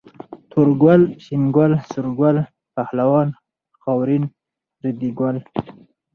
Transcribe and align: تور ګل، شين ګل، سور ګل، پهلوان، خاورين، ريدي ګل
تور 0.51 0.67
ګل، 0.83 1.01
شين 1.23 1.43
ګل، 1.55 1.71
سور 1.89 2.07
ګل، 2.19 2.37
پهلوان، 2.75 3.27
خاورين، 3.81 4.23
ريدي 4.83 5.09
ګل 5.19 5.37